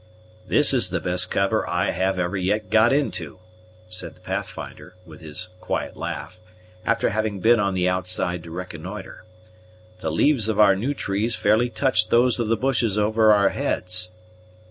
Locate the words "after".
6.83-7.09